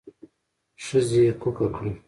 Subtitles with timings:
[0.83, 1.91] ښځې کوکه کړه.